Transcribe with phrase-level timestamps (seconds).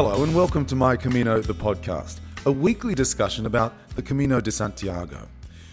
[0.00, 4.52] Hello, and welcome to My Camino, the podcast, a weekly discussion about the Camino de
[4.52, 5.26] Santiago.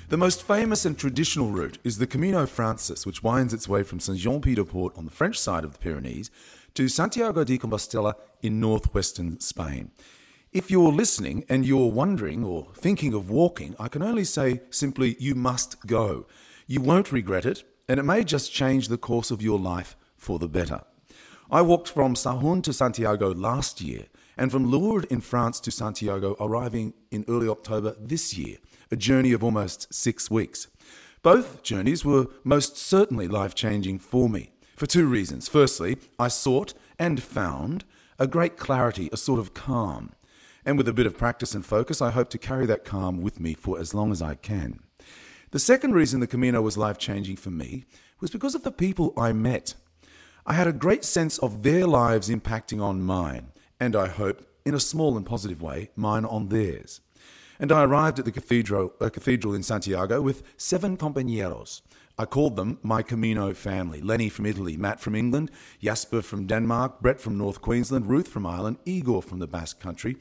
[0.10, 4.00] The most famous and traditional route is the Camino Francés, which winds its way from
[4.00, 6.32] Saint Jean Pied de Port on the French side of the Pyrenees
[6.74, 9.92] to Santiago de Compostela in northwestern Spain.
[10.52, 15.18] If you're listening and you're wondering or thinking of walking, I can only say simply,
[15.20, 16.26] you must go.
[16.66, 20.40] You won't regret it, and it may just change the course of your life for
[20.40, 20.82] the better.
[21.52, 24.06] I walked from Sahagún to Santiago last year,
[24.38, 28.58] and from Lourdes in France to Santiago, arriving in early October this year,
[28.92, 30.68] a journey of almost six weeks.
[31.22, 35.48] Both journeys were most certainly life changing for me, for two reasons.
[35.48, 37.84] Firstly, I sought and found
[38.20, 40.12] a great clarity, a sort of calm.
[40.66, 43.40] And with a bit of practice and focus, I hope to carry that calm with
[43.40, 44.80] me for as long as I can.
[45.52, 47.86] The second reason the Camino was life changing for me
[48.20, 49.76] was because of the people I met.
[50.46, 54.74] I had a great sense of their lives impacting on mine, and I hope, in
[54.74, 57.02] a small and positive way, mine on theirs.
[57.60, 61.82] And I arrived at the cathedral, uh, cathedral in Santiago with seven compañeros.
[62.18, 67.02] I called them my Camino family Lenny from Italy, Matt from England, Jasper from Denmark,
[67.02, 70.18] Brett from North Queensland, Ruth from Ireland, Igor from the Basque Country,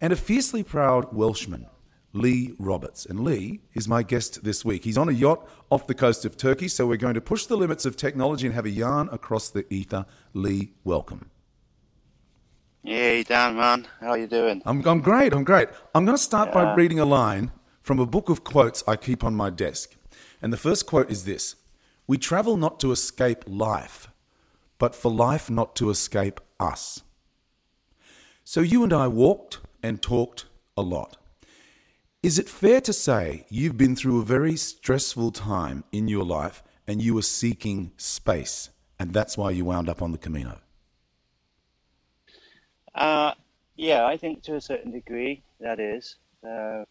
[0.00, 1.66] and a fiercely proud Welshman,
[2.12, 3.06] Lee Roberts.
[3.06, 4.84] And Lee is my guest this week.
[4.84, 7.56] He's on a yacht off the coast of Turkey, so we're going to push the
[7.56, 10.04] limits of technology and have a yarn across the ether.
[10.34, 11.30] Lee, welcome.
[12.82, 13.86] Hey, Dan, man.
[14.00, 14.62] How you doing?
[14.64, 15.68] I'm, I'm great, I'm great.
[15.94, 16.64] I'm going to start yeah.
[16.64, 19.96] by reading a line from a book of quotes I keep on my desk.
[20.40, 21.56] And the first quote is this
[22.06, 24.08] We travel not to escape life,
[24.78, 27.02] but for life not to escape us.
[28.44, 31.18] So you and I walked and talked a lot.
[32.22, 36.62] Is it fair to say you've been through a very stressful time in your life
[36.86, 40.60] and you were seeking space, and that's why you wound up on the Camino?
[43.00, 43.32] Uh,
[43.76, 46.16] yeah, I think to a certain degree that is.
[46.46, 46.84] Uh,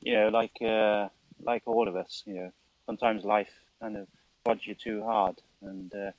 [0.00, 1.08] you know, like uh,
[1.42, 2.52] like all of us, you know,
[2.86, 3.50] sometimes life
[3.80, 4.06] kind of
[4.44, 6.12] prods you too hard, and uh,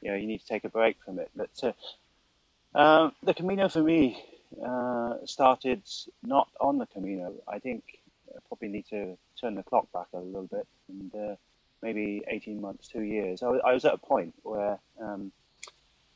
[0.00, 1.30] you know you need to take a break from it.
[1.34, 4.22] But uh, um, the Camino for me
[4.64, 5.82] uh, started
[6.22, 7.34] not on the Camino.
[7.48, 7.82] I think
[8.28, 11.34] I probably need to turn the clock back a little bit and uh,
[11.82, 13.42] maybe 18 months, two years.
[13.42, 15.32] I was, I was at a point where um,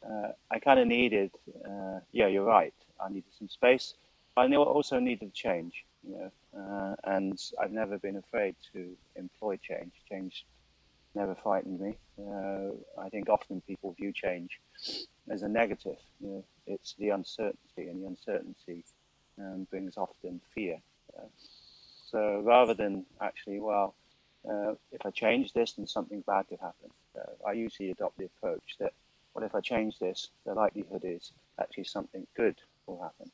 [0.09, 1.31] uh, I kind of needed,
[1.65, 2.75] uh, yeah, you're right.
[3.01, 3.95] I needed some space.
[4.37, 6.31] I also needed change, you know,
[6.61, 9.93] uh, and I've never been afraid to employ change.
[10.09, 10.45] Change
[11.15, 11.97] never frightened me.
[12.19, 14.61] Uh, I think often people view change
[15.31, 15.97] as a negative.
[16.21, 18.85] You know, it's the uncertainty, and the uncertainty
[19.39, 20.79] um, brings often fear.
[21.17, 21.27] Uh,
[22.11, 23.95] so rather than actually, well,
[24.93, 26.91] if I change this, then something bad could happen.
[27.47, 28.93] I usually adopt the approach that,
[29.37, 33.31] well, if I change this, the likelihood is actually something good will happen.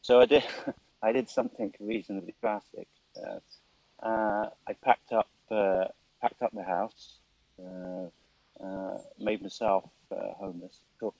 [0.00, 0.44] So I did,
[1.02, 2.86] I did something reasonably drastic.
[3.16, 5.86] Uh, uh I packed up, uh,
[6.22, 7.18] packed up my house,
[7.58, 9.90] uh, made myself
[10.38, 11.14] homeless, took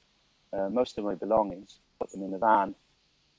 [0.71, 2.75] most of my belongings, put them in the van,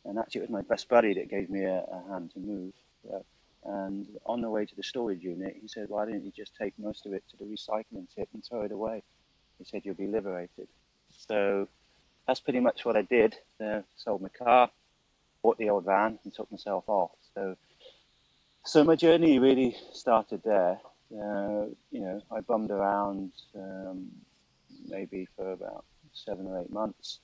[0.03, 2.73] and actually it was my best buddy that gave me a, a hand to move.
[3.09, 3.19] Uh,
[3.63, 6.73] and on the way to the storage unit, he said, "Why didn't you just take
[6.77, 9.03] most of it to the recycling tip and throw it away?"
[9.61, 10.67] He said, "You'll be liberated."
[11.27, 11.67] So
[12.27, 13.35] that's pretty much what I did.
[13.63, 14.71] Uh, sold my car,
[15.43, 17.11] bought the old van, and took myself off.
[17.35, 17.55] So,
[18.65, 20.79] so my journey really started there.
[21.11, 24.07] Uh, you know, I bummed around um,
[24.87, 27.19] maybe for about seven or eight months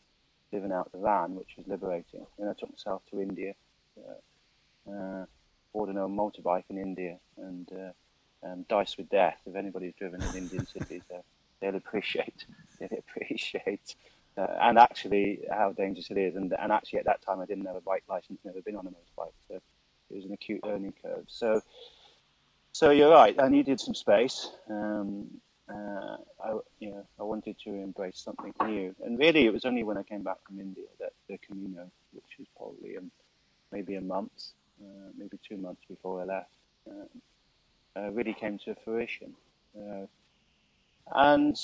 [0.51, 2.25] living out the van, which was liberating.
[2.37, 3.53] Then I took myself to India,
[3.97, 5.25] uh, uh,
[5.73, 9.37] bought an old motorbike in India, and uh, um, dice with death.
[9.45, 11.19] If anybody's driven in Indian cities, uh,
[11.61, 12.45] they'll appreciate
[12.79, 13.95] they'll appreciate.
[14.37, 16.35] Uh, and actually, how dangerous it is.
[16.35, 18.85] And, and actually, at that time, I didn't have a bike license, never been on
[18.85, 21.25] a motorbike, so it was an acute learning curve.
[21.27, 21.61] So,
[22.71, 23.35] so you're right.
[23.41, 24.51] I needed some space.
[24.69, 25.27] Um,
[25.67, 28.95] uh, I, you know, I wanted to embrace something new.
[29.03, 32.37] And really, it was only when I came back from India that the Camino, which
[32.37, 33.01] was probably a,
[33.71, 34.31] maybe a month,
[34.81, 36.51] uh, maybe two months before I left,
[36.89, 37.07] um,
[37.95, 39.33] uh, really came to fruition.
[41.15, 41.59] Uh, and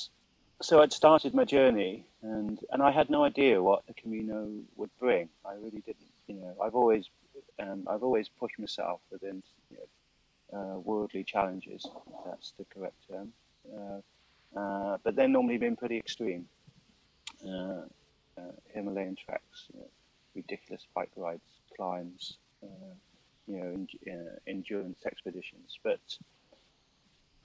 [0.62, 4.90] so I'd started my journey, and, and I had no idea what the Camino would
[5.00, 5.30] bring.
[5.46, 6.12] I really didn't.
[6.28, 7.10] You know, I've always
[7.60, 11.86] um, I've always pushed myself within you know, uh, worldly challenges.
[12.26, 13.34] that's the correct term.
[13.76, 16.46] Uh, uh, but they're normally been pretty extreme.
[17.46, 17.82] Uh,
[18.74, 19.90] Himalayan treks, you know,
[20.36, 21.42] ridiculous bike rides,
[21.76, 22.38] climbs,
[23.48, 23.88] you know,
[24.48, 25.78] endurance expeditions.
[25.84, 26.00] But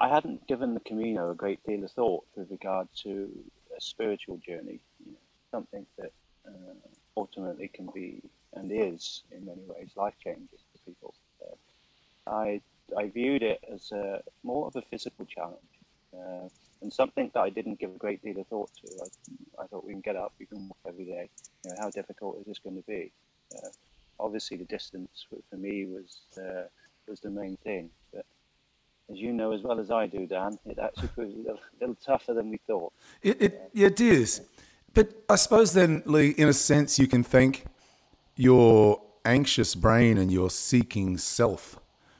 [0.00, 3.28] I hadn't given the Camino a great deal of thought with regard to
[3.76, 5.18] a spiritual journey, you know,
[5.50, 6.12] something that
[6.46, 6.74] uh,
[7.16, 8.22] ultimately can be
[8.54, 11.14] and is in many ways life changing for people.
[11.42, 12.60] Uh, I
[12.96, 15.74] I viewed it as a, more of a physical challenge
[16.14, 16.48] uh,
[16.80, 18.88] and something that I didn't give a great deal of thought to.
[19.02, 21.28] I, I thought we can get up, we can walk every day.
[21.64, 23.12] You know, how difficult is this going to be?
[23.54, 23.68] Uh,
[24.20, 26.68] obviously, the distance for me was uh,
[27.08, 27.90] was the main thing.
[29.10, 31.96] As you know as well as I do, Dan, it actually proved a little, little
[32.04, 32.92] tougher than we thought.
[33.22, 34.42] It, it, it is.
[34.92, 37.64] But I suppose then, Lee, in a sense, you can thank
[38.36, 41.78] your anxious brain and your seeking self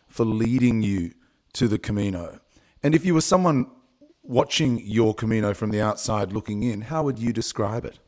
[0.08, 1.12] for leading you
[1.54, 2.40] to the Camino.
[2.82, 3.70] And if you were someone
[4.22, 7.98] watching your Camino from the outside looking in, how would you describe it?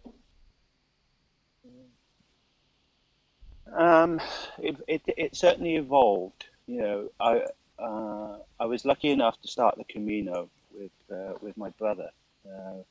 [3.77, 4.21] Um,
[4.59, 6.47] it, it, it, certainly evolved.
[6.67, 7.43] You know, I
[7.81, 12.11] uh, I was lucky enough to start the Camino with uh, with my brother,
[12.47, 12.83] uh,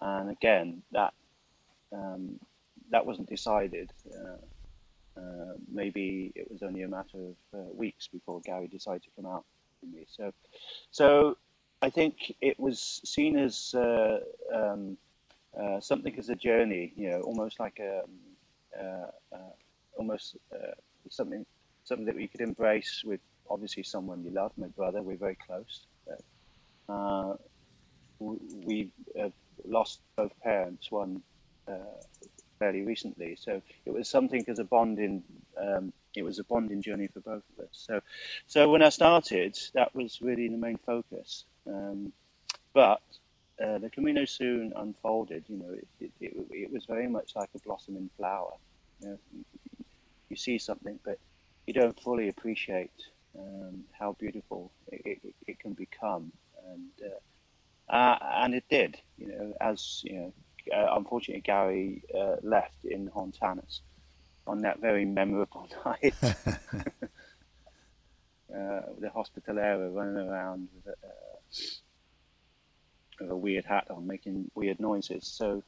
[0.00, 1.12] and again that
[1.92, 2.38] um,
[2.90, 3.90] that wasn't decided.
[4.10, 9.08] Uh, uh, maybe it was only a matter of uh, weeks before Gary decided to
[9.16, 9.44] come out
[9.82, 10.06] with me.
[10.08, 10.32] So,
[10.92, 11.36] so
[11.82, 13.74] I think it was seen as
[14.54, 14.96] um,
[15.80, 16.92] something as a journey.
[16.96, 18.02] You know, almost like a
[18.80, 19.40] um,
[19.96, 20.36] almost
[21.10, 21.44] something
[21.84, 25.02] something that we could embrace with obviously someone you love, my brother.
[25.02, 25.86] We're very close.
[26.88, 27.34] Uh,
[28.20, 29.32] we have
[29.66, 31.22] lost both parents, one
[31.68, 31.74] uh,
[32.58, 35.22] fairly recently, so it was something as a bonding.
[35.60, 37.70] Um, it was a bonding journey for both of us.
[37.72, 38.00] So,
[38.46, 41.44] so when I started, that was really the main focus.
[41.66, 42.12] Um,
[42.72, 43.02] but
[43.62, 45.44] uh, the Camino soon unfolded.
[45.48, 48.52] You know, it, it, it, it, was very much like a blossoming flower.
[49.00, 49.18] You, know,
[50.28, 51.18] you see something, but
[51.66, 52.90] you don't fully appreciate
[53.38, 56.32] um, how beautiful it, it, it, can become,
[56.70, 56.90] and
[57.90, 58.98] uh, uh, and it did.
[59.16, 60.32] You know, as you know,
[60.74, 63.80] uh, unfortunately Gary uh, left in Hontanas
[64.46, 66.14] on that very memorable night.
[68.50, 71.66] Uh, the hospitalera running around with a, uh,
[73.20, 75.26] with a, weird hat on, making weird noises.
[75.26, 75.62] So,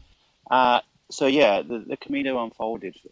[1.11, 3.11] so yeah, the, the Camino unfolded for,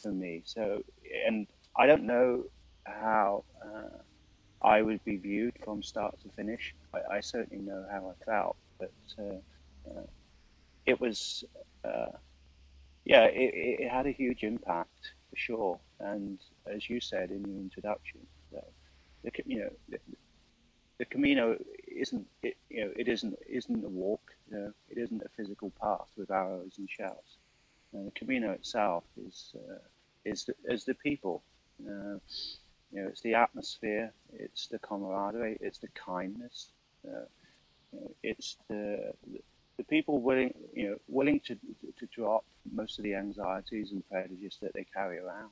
[0.00, 0.40] for me.
[0.46, 0.82] So,
[1.26, 1.46] and
[1.76, 2.44] I don't know
[2.84, 6.74] how uh, I would be viewed from start to finish.
[6.94, 10.06] I, I certainly know how I felt, but uh, uh,
[10.86, 11.44] it was,
[11.84, 12.12] uh,
[13.04, 15.80] yeah, it, it, had a huge impact for sure.
[16.00, 18.20] And as you said in your introduction,
[19.22, 19.98] the, you know, the,
[20.98, 21.56] the Camino
[21.88, 24.22] isn't, it, you know, it isn't isn't a walk.
[24.50, 27.38] You know, it isn't a physical path with arrows and shells.
[27.92, 29.78] the Camino itself is uh,
[30.24, 31.42] is the, is the people.
[31.84, 32.18] Uh,
[32.92, 36.68] you know, it's the atmosphere, it's the camaraderie, it's the kindness,
[37.06, 37.24] uh,
[37.92, 39.12] you know, it's the,
[39.78, 41.56] the people willing, you know, willing to
[41.98, 45.50] to drop most of the anxieties and prejudices that they carry around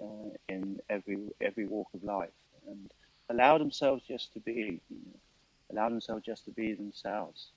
[0.00, 2.30] uh, in every every walk of life,
[2.68, 2.90] and
[3.28, 5.18] allow themselves just to be, you know,
[5.72, 7.50] allow themselves just to be themselves,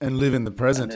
[0.00, 0.92] and live in the present.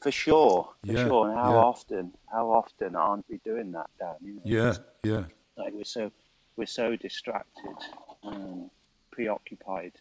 [0.00, 1.28] For sure, for yeah, sure.
[1.28, 1.58] And how yeah.
[1.58, 4.14] often, how often aren't we doing that, Dan?
[4.22, 5.24] You know, yeah, yeah.
[5.58, 6.10] Like we're so
[6.56, 7.76] we're so distracted,
[8.22, 8.70] um,
[9.10, 9.92] preoccupied,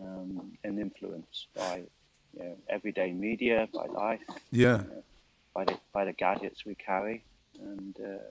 [0.00, 1.82] um, and influenced by
[2.32, 4.20] you know, everyday media, by life,
[4.52, 5.02] yeah, you know,
[5.52, 7.24] by the by the gadgets we carry,
[7.60, 8.22] and uh,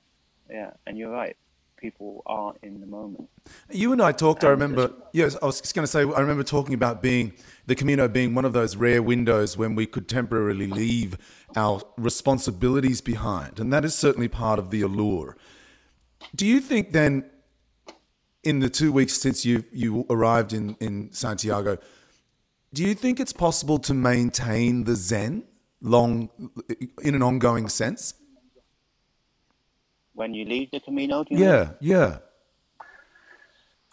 [0.49, 1.35] yeah, and you're right.
[1.77, 3.29] People are in the moment.
[3.69, 4.43] You and I talked.
[4.43, 4.93] And I remember.
[5.11, 5.99] Yes, I was just going to say.
[5.99, 7.33] I remember talking about being
[7.65, 11.17] the Camino being one of those rare windows when we could temporarily leave
[11.57, 15.35] our responsibilities behind, and that is certainly part of the allure.
[16.35, 17.29] Do you think then,
[18.43, 21.77] in the two weeks since you you arrived in in Santiago,
[22.73, 25.43] do you think it's possible to maintain the Zen
[25.81, 26.29] long
[27.01, 28.15] in an ongoing sense?
[30.13, 32.17] When you leave the Camino, yeah, yeah.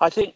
[0.01, 0.35] I think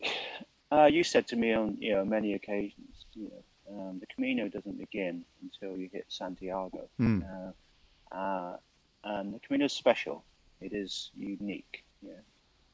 [0.70, 4.48] uh, you said to me on you know many occasions, you know, um, the Camino
[4.48, 7.22] doesn't begin until you hit Santiago, mm.
[7.22, 8.56] uh, uh,
[9.04, 10.24] and the Camino is special.
[10.60, 11.84] It is unique.
[12.02, 12.22] Yeah,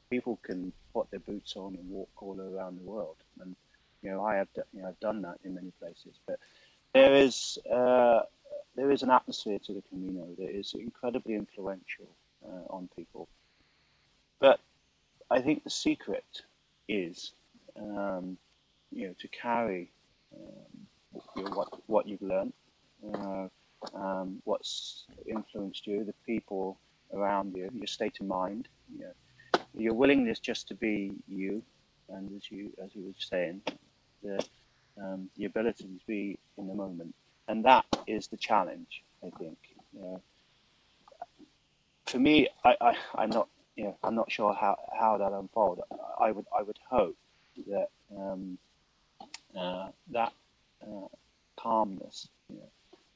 [0.09, 3.55] people can put their boots on and walk all around the world, and
[4.01, 6.19] you know I have you know, I've done that in many places.
[6.27, 6.39] But
[6.93, 8.21] there is uh,
[8.75, 12.09] there is an atmosphere to the Camino that is incredibly influential
[12.45, 13.27] uh, on people.
[14.39, 14.59] But
[15.29, 16.41] I think the secret
[16.87, 17.31] is
[17.77, 18.37] um,
[18.91, 19.91] you know to carry
[20.33, 20.87] um,
[21.35, 22.53] you know, what what you've learned.
[23.13, 23.47] Uh,
[23.95, 26.77] um, what's influenced you, the people
[27.13, 31.61] around you, your state of mind, you know, your willingness just to be you,
[32.09, 33.61] and as you as you were saying,
[34.23, 34.43] the
[35.01, 37.15] um, the ability to be in the moment,
[37.47, 39.03] and that is the challenge.
[39.25, 39.57] I think.
[39.93, 40.21] You know,
[42.05, 45.81] for me, I, I, I'm not, you know, I'm not sure how, how that unfold.
[46.19, 47.15] I would, I would hope
[47.67, 48.57] that um,
[49.57, 50.33] uh, that
[50.83, 51.07] uh,
[51.57, 52.69] calmness, you know,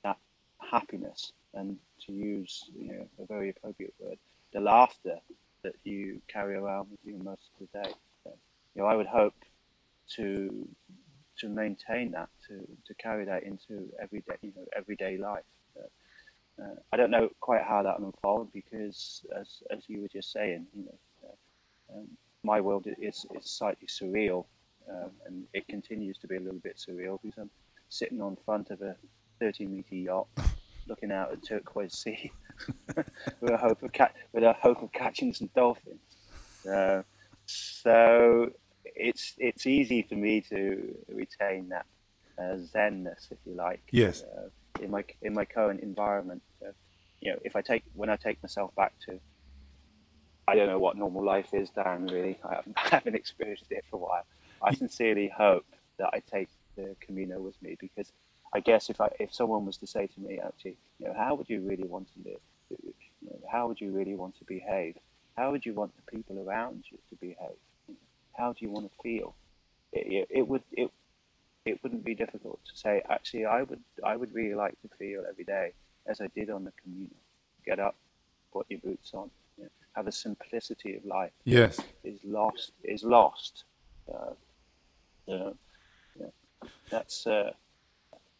[0.03, 0.17] that
[0.59, 4.17] happiness, and to use, you know, a very appropriate word,
[4.53, 5.19] the laughter
[5.63, 7.93] that you carry around with you most of the day.
[8.23, 8.31] So,
[8.75, 9.33] you know, I would hope
[10.15, 10.67] to
[11.39, 15.43] to maintain that, to, to carry that into everyday, you know, everyday life.
[15.77, 20.65] Uh, I don't know quite how that unfold because, as, as you were just saying,
[20.73, 20.97] you know,
[21.27, 22.07] uh, um,
[22.43, 24.45] my world is, is slightly surreal,
[24.89, 27.49] um, and it continues to be a little bit surreal because I'm
[27.89, 28.95] sitting on front of a
[29.39, 30.27] 30 meter yacht,
[30.87, 32.31] looking out at turquoise sea,
[32.95, 35.99] with a hope of ca- with a hope of catching some dolphins.
[36.69, 37.01] Uh,
[37.45, 38.49] so
[38.83, 41.85] it's it's easy for me to retain that
[42.39, 43.81] uh, zenness, if you like.
[43.91, 44.23] Yes.
[44.23, 44.49] Uh,
[44.81, 46.71] in my in my current environment, so,
[47.21, 49.19] you know, if I take when I take myself back to,
[50.47, 52.11] I don't know what normal life is, Darren.
[52.11, 54.25] Really, I haven't, I haven't experienced it for a while.
[54.61, 55.65] I sincerely hope
[55.99, 58.11] that I take the Camino with me because
[58.55, 61.35] I guess if I if someone was to say to me, actually, you know, how
[61.35, 62.43] would you really want to live?
[62.69, 64.95] You know, how would you really want to behave?
[65.37, 67.59] How would you want the people around you to behave?
[68.37, 69.35] how do you want to feel?
[69.93, 70.91] It, it, would it
[71.65, 73.01] it wouldn't be difficult to say.
[73.09, 75.71] Actually, I would I would really like to feel every day
[76.05, 77.15] as I did on the Camino.
[77.65, 77.95] Get up,
[78.53, 81.31] put your boots on, you know, have a simplicity of life.
[81.45, 83.63] Yes, is lost is lost.
[84.13, 85.53] Uh, uh,
[86.19, 86.27] yeah.
[86.89, 87.51] That's uh,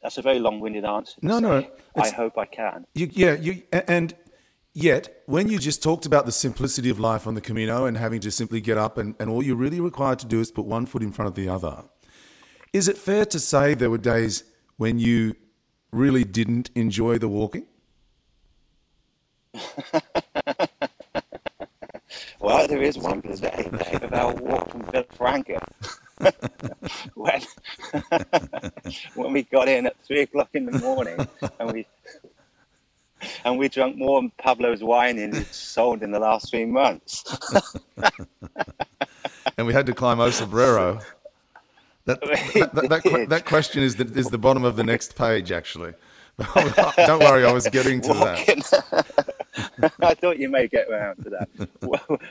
[0.05, 1.15] that's a very long-winded answer.
[1.24, 1.67] No, no.
[1.95, 2.85] I hope I can.
[2.93, 4.13] You, yeah, you and
[4.77, 8.19] Yet, when you just talked about the simplicity of life on the Camino and having
[8.19, 10.85] to simply get up and, and all you're really required to do is put one
[10.85, 11.85] foot in front of the other,
[12.71, 14.43] is it fair to say there were days
[14.77, 15.33] when you
[15.91, 17.65] really didn't enjoy the walking?
[22.39, 25.63] well, there is one day, Dave, about walk from Villafranca.
[27.15, 27.41] when,
[29.15, 31.27] when we got in at three o'clock in the morning
[31.60, 31.86] and we
[33.43, 37.24] and we drank more than Pablo's wine in it's sold in the last three months.
[39.57, 41.03] and we had to climb O Cebreiro.
[42.05, 45.51] That, that, that, that, that, question is the, is the bottom of the next page,
[45.51, 45.93] actually.
[46.38, 48.62] Don't worry, I was getting to Walking.
[48.72, 49.35] that.
[50.01, 51.50] I thought you may get around to that.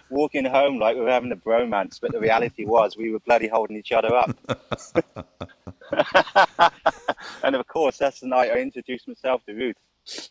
[0.10, 3.48] Walking home like we were having a bromance, but the reality was we were bloody
[3.48, 4.36] holding each other up.
[7.42, 9.76] and of course, that's the night I introduced myself to Ruth.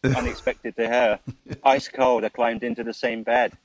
[0.04, 1.20] unexpected to her.
[1.64, 3.58] Ice cold, I climbed into the same bed.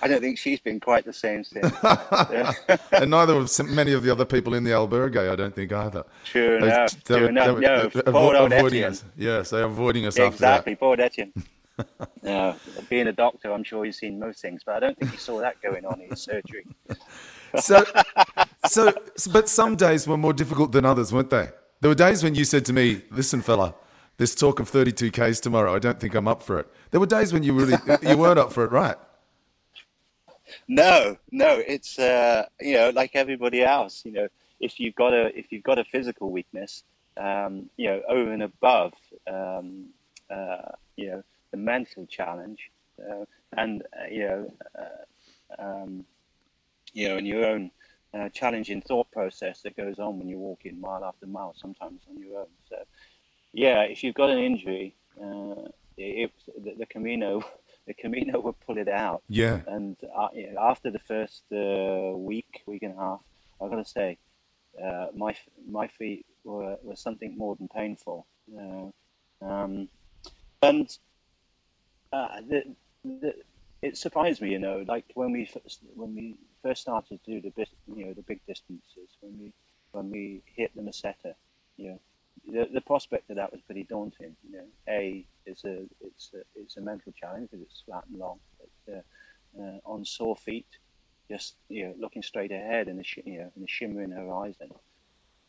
[0.00, 1.72] I don't think she's been quite the same since.
[2.92, 6.04] and neither have many of the other people in the albergue, I don't think either.
[6.24, 7.04] True they, enough.
[7.04, 7.60] They, true enough.
[7.60, 9.04] no, avo- avoiding us.
[9.16, 11.32] Yes, they're avoiding us exactly, poor Etienne.
[12.88, 15.40] being a doctor, I'm sure he's seen most things, but I don't think he saw
[15.40, 16.66] that going on in his surgery.
[17.58, 17.84] so,
[18.66, 18.92] so,
[19.32, 21.48] but some days were more difficult than others, weren't they?
[21.80, 23.74] There were days when you said to me, "Listen, fella,
[24.18, 25.74] this talk of 32Ks tomorrow.
[25.74, 26.68] I don't think I'm up for it.
[26.90, 28.96] There were days when you really you weren't up for it, right?
[30.68, 31.62] No, no.
[31.66, 34.04] It's uh, you know like everybody else.
[34.04, 34.28] You know,
[34.60, 36.84] if you've got a if you've got a physical weakness,
[37.16, 38.92] um, you know, over and above,
[39.26, 39.86] um,
[40.30, 43.24] uh, you know, the mental challenge, uh,
[43.56, 46.04] and uh, you know, uh, um,
[46.92, 47.70] you know, and your own
[48.14, 52.22] uh, challenging thought process that goes on when you're walking mile after mile, sometimes on
[52.22, 52.46] your own.
[52.68, 52.76] So
[53.52, 56.30] yeah, if you've got an injury, uh, the,
[56.78, 57.42] the, Camino,
[57.86, 59.22] the Camino would pull it out.
[59.28, 59.60] Yeah.
[59.66, 60.28] And uh,
[60.60, 63.20] after the first uh, week, week and a half,
[63.60, 64.18] I've got to say,
[64.82, 65.36] uh, my
[65.68, 68.26] my feet were, were something more than painful.
[69.42, 69.88] Um,
[70.62, 70.98] and
[72.12, 72.62] uh, the,
[73.04, 73.34] the,
[73.82, 77.40] it surprised me, you know, like when we first, when we first started to do
[77.40, 79.52] the bit, you know the big distances, when we
[79.90, 81.34] when we hit the Meseta,
[81.76, 82.00] you know
[82.46, 84.36] the, the prospect of that was pretty daunting.
[84.48, 88.18] You know, a it's a it's a it's a mental challenge because it's flat and
[88.18, 90.66] long, but uh, uh, on sore feet,
[91.30, 94.70] just you know looking straight ahead in the sh- you know in the shimmering horizon,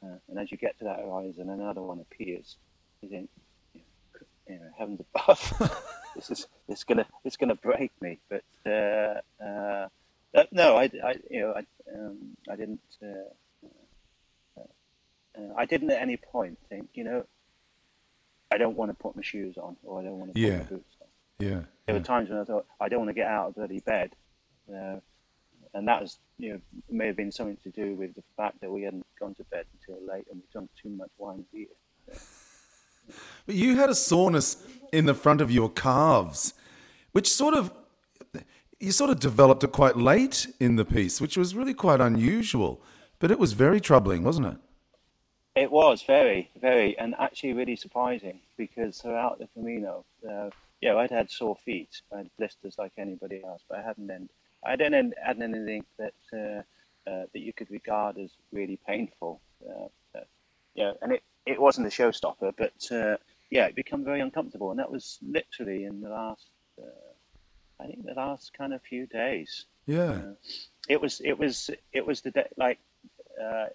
[0.03, 2.57] uh, and as you get to that horizon, another one appears.
[3.01, 3.29] You think,
[4.47, 5.53] you know, heavens above,
[6.15, 8.19] this is it's gonna it's gonna break me.
[8.29, 9.87] But uh, uh,
[10.51, 12.81] no, I, I you know I um, I didn't.
[13.01, 13.29] Uh,
[15.37, 17.25] uh, I didn't at any point think, you know,
[18.53, 20.57] I don't want to put my shoes on or I don't want to put yeah.
[20.57, 21.07] my boots on.
[21.39, 21.49] Yeah.
[21.49, 21.93] There yeah.
[21.93, 24.11] were times when I thought, I don't want to get out of bloody bed.
[24.69, 24.97] Uh,
[25.73, 28.71] and that was, you know, may have been something to do with the fact that
[28.71, 31.67] we hadn't gone to bed until late and we drunk too much wine and beer.
[33.45, 36.53] But you had a soreness in the front of your calves.
[37.11, 37.73] which sort of
[38.79, 42.81] you sort of developed it quite late in the piece, which was really quite unusual.
[43.19, 44.57] But it was very troubling, wasn't it?
[45.55, 50.49] It was very, very, and actually really surprising because throughout the Camino, uh,
[50.93, 54.29] know, I'd had sore feet, I had blisters like anybody else, but I hadn't had,
[54.65, 59.41] I didn't had anything that uh, uh, that you could regard as really painful.
[59.67, 60.23] Uh, uh,
[60.75, 63.17] yeah, and it, it wasn't a showstopper, but uh,
[63.49, 66.47] yeah, it became very uncomfortable, and that was literally in the last,
[66.81, 69.65] uh, I think, the last kind of few days.
[69.85, 70.21] Yeah,
[70.87, 72.79] it was it was it was the day like
[73.41, 73.65] uh,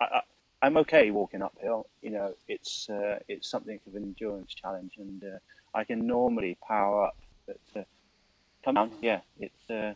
[0.00, 0.22] I,
[0.66, 1.86] am okay walking uphill.
[2.02, 5.38] You know, it's uh, it's something of an endurance challenge, and uh,
[5.74, 7.16] I can normally power up,
[7.46, 7.84] but uh,
[8.64, 9.94] come down, yeah, it uh,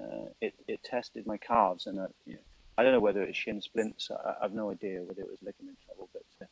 [0.00, 2.40] uh, it it tested my calves, and you know,
[2.78, 4.10] I don't know whether it's shin splints.
[4.10, 6.48] I, have no idea whether it was ligament trouble, but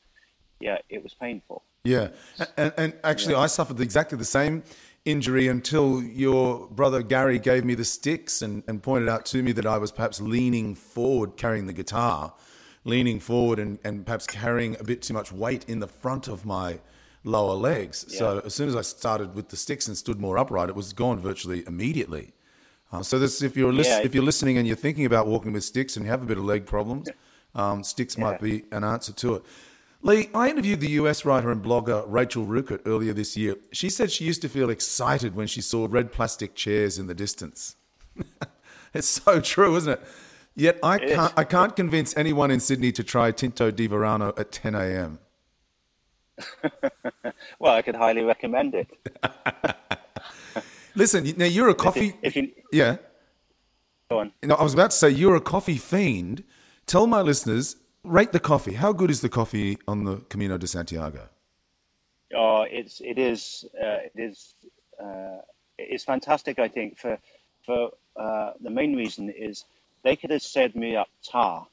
[0.61, 1.62] yeah, it was painful.
[1.85, 2.09] Yeah,
[2.57, 3.40] and, and actually, yeah.
[3.40, 4.62] I suffered exactly the same
[5.07, 9.52] injury until your brother Gary gave me the sticks and, and pointed out to me
[9.52, 12.35] that I was perhaps leaning forward carrying the guitar,
[12.84, 16.46] leaning forward and, and perhaps carrying a bit too much weight in the front of
[16.46, 16.78] my
[17.25, 18.06] lower legs.
[18.08, 18.18] Yeah.
[18.18, 20.92] So as soon as I started with the sticks and stood more upright, it was
[20.92, 22.32] gone virtually immediately.
[22.92, 24.00] Uh, so this, if you're lis- yeah.
[24.02, 26.38] if you're listening and you're thinking about walking with sticks and you have a bit
[26.38, 27.08] of leg problems,
[27.54, 28.25] um, sticks yeah.
[28.25, 29.42] might be an answer to it.
[30.02, 33.56] Lee, I interviewed the US writer and blogger Rachel Rueckert earlier this year.
[33.70, 37.14] She said she used to feel excited when she saw red plastic chairs in the
[37.14, 37.76] distance.
[38.94, 40.02] it's so true, isn't it?
[40.61, 44.52] Yet I can't, I can't convince anyone in Sydney to try Tinto de Verano at
[44.52, 45.19] 10 a.m.
[47.59, 48.90] well, I could highly recommend it.
[50.95, 52.14] Listen, now you're a coffee.
[52.21, 52.97] If you, if you, yeah.
[54.11, 54.33] Go on.
[54.43, 56.45] No, I was about to say you're a coffee fiend.
[56.85, 58.75] Tell my listeners rate the coffee.
[58.75, 61.30] How good is the coffee on the Camino de Santiago?
[62.37, 64.54] Oh, it's it is uh, it is
[65.02, 65.39] uh,
[65.78, 66.58] it's fantastic.
[66.58, 67.19] I think for
[67.65, 69.65] for uh, the main reason is
[70.02, 71.67] they could have set me up tar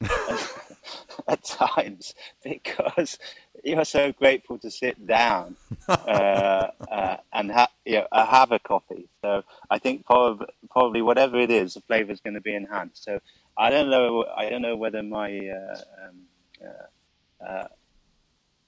[1.28, 3.18] at times because
[3.64, 5.56] you're so grateful to sit down
[5.88, 9.08] uh, uh, and ha- you know, have a coffee.
[9.22, 13.04] So I think probably, whatever it is, the flavour is going to be enhanced.
[13.04, 13.20] So
[13.56, 14.24] I don't know.
[14.36, 16.16] I don't know whether my uh, um,
[16.64, 17.68] uh, uh,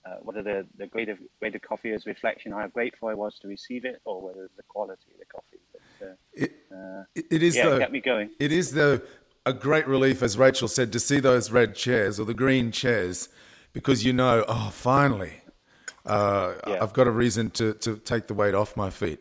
[0.06, 3.38] uh, whether the the grade of grade of coffee is reflection how grateful I was
[3.40, 5.58] to receive it, or whether the quality of the coffee.
[6.02, 8.30] Uh, it, it is yeah, though, get me going.
[8.38, 9.00] It is though
[9.46, 13.28] a great relief, as Rachel said, to see those red chairs or the green chairs,
[13.72, 15.42] because you know, oh, finally,
[16.06, 16.82] uh, yeah.
[16.82, 19.20] I've got a reason to, to take the weight off my feet.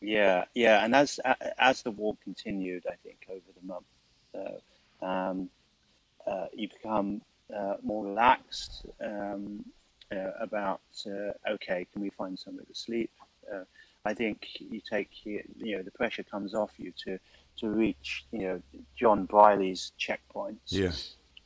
[0.00, 1.20] Yeah, yeah, and as
[1.58, 3.84] as the walk continued, I think over the month,
[4.32, 5.50] so um,
[6.26, 7.20] uh, you become
[7.54, 9.62] uh, more relaxed um,
[10.10, 13.10] uh, about uh, okay, can we find somewhere to sleep?
[14.04, 15.42] I think you take you
[15.76, 17.18] know the pressure comes off you to
[17.58, 18.62] to reach you know
[18.96, 20.56] John Brierley's checkpoints.
[20.68, 20.92] Yeah.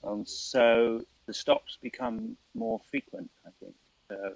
[0.04, 3.30] Um, so the stops become more frequent.
[3.46, 3.74] I think.
[4.08, 4.34] So,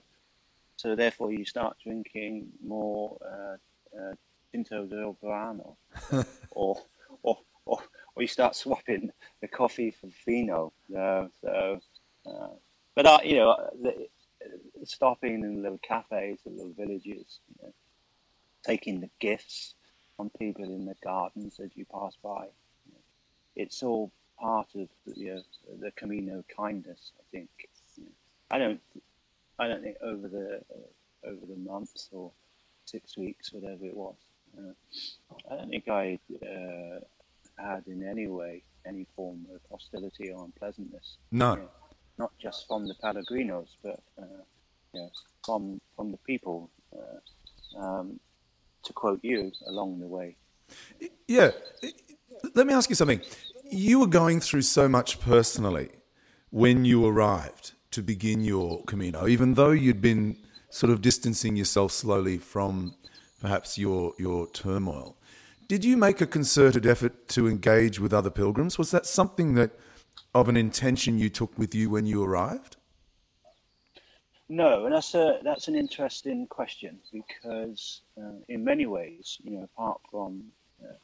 [0.77, 3.57] so therefore you start drinking more uh,
[3.97, 4.15] uh,
[4.51, 5.77] Tinto del Verano,
[6.51, 6.81] or,
[7.23, 7.79] or or
[8.15, 10.73] or you start swapping the coffee for vino.
[10.91, 11.81] Uh, so,
[12.27, 12.49] uh,
[12.97, 14.09] but uh, you know, the,
[14.85, 17.73] stopping in little cafes, the little villages, you know,
[18.69, 19.75] taking the gifts
[20.17, 22.47] from people in the gardens as you pass by.
[23.57, 25.43] It's all part of the, you know,
[25.81, 27.13] the Camino kindness.
[27.19, 27.49] I think.
[28.51, 28.81] I don't.
[29.59, 32.31] I don't think over the uh, over the months or
[32.85, 34.17] six weeks, whatever it was.
[34.57, 34.73] Uh,
[35.51, 37.01] I don't think I uh,
[37.59, 41.17] had in any way any form of hostility or unpleasantness.
[41.33, 41.55] No.
[41.55, 41.69] You know,
[42.19, 44.43] not just from the Pellegrinos, but uh,
[44.93, 45.11] you know,
[45.45, 46.71] from from the people.
[46.93, 48.19] Uh, um,
[48.85, 50.37] to quote you, along the way.
[51.27, 51.51] Yeah.
[52.55, 53.21] Let me ask you something.
[53.71, 55.91] You were going through so much personally
[56.51, 60.37] when you arrived to begin your Camino, even though you'd been
[60.71, 62.95] sort of distancing yourself slowly from
[63.41, 65.17] perhaps your your turmoil.
[65.69, 68.79] Did you make a concerted effort to engage with other pilgrims?
[68.79, 69.73] Was that something that
[70.35, 72.78] of an intention you took with you when you arrived?
[74.49, 79.65] No, and that's a that's an interesting question because uh, in many ways, you know,
[79.65, 80.43] apart from
[80.83, 80.95] uh,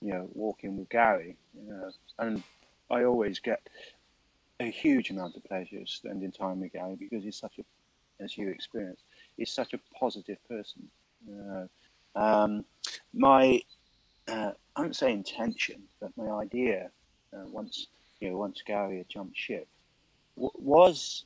[0.00, 2.42] you know walking with Gary, you know, and
[2.90, 3.60] I always get
[4.60, 8.48] a huge amount of pleasure spending time with Gary because he's such a, as you
[8.50, 9.02] experienced,
[9.36, 10.88] he's such a positive person.
[11.28, 11.66] Uh,
[12.14, 12.64] um,
[13.12, 13.60] my
[14.28, 16.90] uh, I don't say intention, but my idea
[17.34, 17.88] uh, once
[18.20, 19.66] you know once Gary had jumped ship
[20.36, 21.24] w- was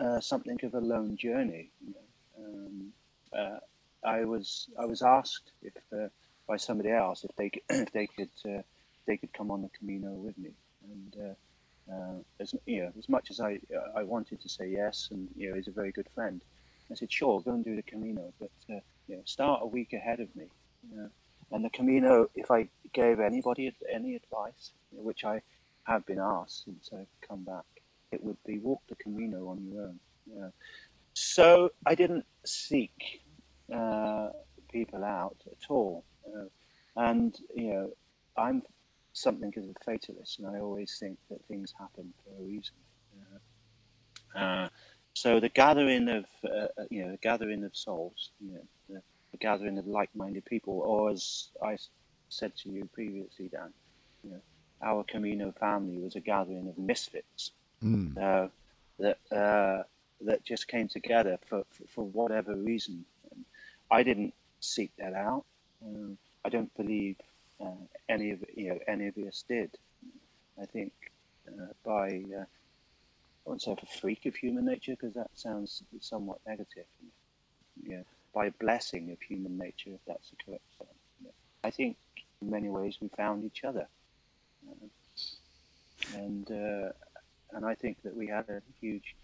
[0.00, 1.70] uh, something of a lone journey.
[1.86, 2.44] You know?
[2.44, 2.92] um,
[3.36, 3.58] uh,
[4.04, 6.08] I was I was asked if uh,
[6.48, 8.62] by somebody else if they if they could uh,
[9.06, 10.50] they could come on the Camino with me,
[10.92, 13.58] and uh, uh, as you know, as much as I
[13.96, 16.42] I wanted to say yes, and you know, he's a very good friend.
[16.90, 20.20] I said, sure, go and do the Camino, but you know, start a week ahead
[20.20, 20.46] of me.
[21.50, 25.42] And the Camino, if I gave anybody any advice, which I
[25.84, 27.64] have been asked since I've come back,
[28.12, 30.00] it would be walk the Camino on your own.
[30.26, 30.52] Know?
[31.14, 33.22] So I didn't seek
[33.72, 34.30] uh,
[34.70, 36.04] people out at all.
[36.26, 36.46] Uh,
[36.96, 37.90] and, you know,
[38.36, 38.62] I'm
[39.12, 42.74] something of a fatalist, and I always think that things happen for a reason.
[44.34, 44.68] Uh,
[45.14, 49.38] so the gathering of, uh, you know, the gathering of souls, you know, the, the
[49.38, 51.76] gathering of like-minded people, or as I
[52.28, 53.72] said to you previously, Dan,
[54.22, 54.40] you know,
[54.82, 58.16] our Camino family was a gathering of misfits mm.
[58.16, 58.48] uh,
[58.98, 59.82] that uh,
[60.20, 63.04] that just came together for, for, for whatever reason.
[63.30, 63.44] And
[63.90, 65.44] I didn't seek that out.
[65.84, 67.16] Um, I don't believe
[67.60, 69.70] uh, any of you know any of us did.
[70.60, 70.92] I think
[71.46, 76.38] uh, by uh, I won't say a freak of human nature because that sounds somewhat
[76.46, 76.84] negative.
[77.82, 78.02] Yeah,
[78.34, 80.88] by a blessing of human nature, if that's the correct term.
[81.24, 81.30] Yeah.
[81.62, 81.96] I think
[82.42, 83.86] in many ways we found each other,
[84.68, 84.86] uh,
[86.14, 86.50] and
[87.52, 89.16] and I think that we had a huge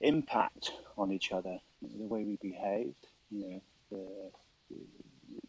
[0.00, 4.76] impact on each other, the way we behaved, you know, the,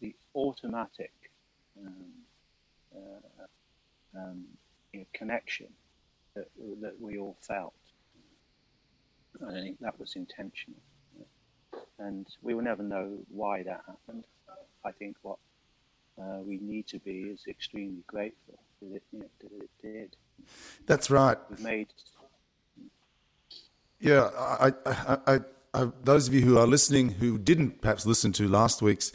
[0.00, 1.12] the, automatic
[1.78, 2.10] um,
[2.94, 4.44] uh, um,
[4.92, 5.68] you know, connection
[6.34, 6.48] that,
[6.80, 7.74] that we all felt.
[9.46, 10.80] I think that was intentional.
[11.98, 14.24] And we will never know why that happened.
[14.84, 15.38] I think what
[16.20, 20.16] uh, we need to be is extremely grateful that it, you know, that it did.
[20.86, 21.38] That's right.
[21.60, 21.88] Made.
[24.00, 25.40] Yeah, I, I, I,
[25.72, 29.12] I, those of you who are listening who didn't perhaps listen to last week's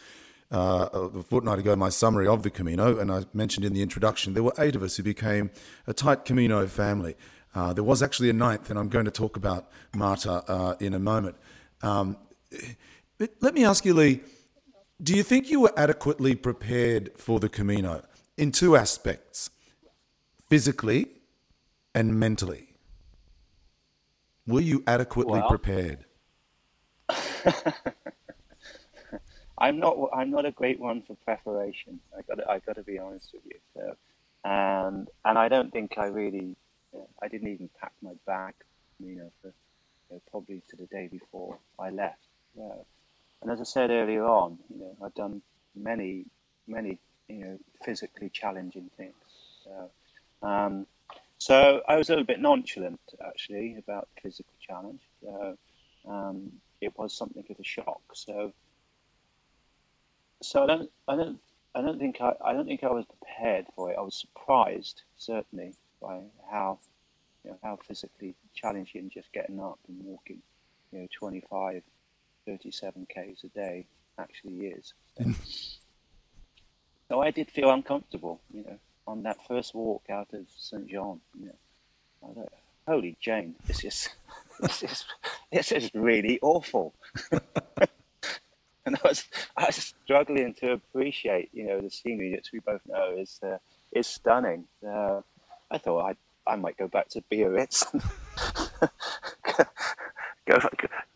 [0.52, 4.34] uh, a fortnight ago my summary of the Camino, and I mentioned in the introduction
[4.34, 5.52] there were eight of us who became
[5.86, 7.16] a tight Camino family.
[7.54, 10.94] Uh, there was actually a ninth, and I'm going to talk about Marta uh, in
[10.94, 11.36] a moment.
[11.82, 12.18] Um,
[13.42, 14.22] let me ask you, Lee,
[15.02, 18.04] do you think you were adequately prepared for the Camino
[18.38, 19.50] in two aspects,
[20.50, 21.08] physically
[21.94, 22.70] and mentally?
[24.48, 26.06] Were you adequately well, prepared?
[29.60, 29.98] I'm not.
[30.14, 32.00] I'm not a great one for preparation.
[32.18, 32.50] I got.
[32.50, 33.60] I got to be honest with you.
[33.76, 33.96] So,
[34.46, 36.56] and and I don't think I really.
[37.22, 38.56] I didn't even pack my bag.
[39.00, 39.54] You know, for
[40.10, 42.26] you know, probably to the day before I left.
[42.56, 42.86] So,
[43.42, 45.42] and as I said earlier on, you know, I've done
[45.76, 46.26] many,
[46.68, 49.14] many, you know, physically challenging things.
[49.64, 49.92] So,
[50.42, 50.86] um,
[51.38, 55.02] so I was a little bit nonchalant actually about the physical challenge.
[55.22, 55.58] So,
[56.08, 58.02] um, it was something of a shock.
[58.14, 58.54] So
[60.42, 61.40] so I don't, I don't,
[61.76, 63.98] I don't think I, I don't think I was prepared for it.
[63.98, 66.80] I was surprised, certainly, by how,
[67.44, 70.42] you know, how physically challenging just getting up and walking,
[70.92, 71.84] you know, 25,
[72.46, 73.86] 37 k's a day
[74.18, 74.94] actually is.
[75.18, 75.26] So,
[77.10, 80.88] so I did feel uncomfortable, you know, on that first walk out of St.
[80.88, 81.20] John.
[81.40, 81.52] You
[82.24, 82.50] know,
[82.88, 84.10] holy Jane, this is,
[84.60, 85.06] this is,
[85.52, 86.94] this is really awful.
[87.32, 89.26] and I was,
[89.58, 93.58] I was struggling to appreciate, you know, the scenery that we both know is uh,
[93.92, 94.66] is stunning.
[94.88, 95.22] Uh,
[95.72, 96.16] I thought I
[96.52, 97.84] I might go back to Biarritz,
[100.48, 100.60] go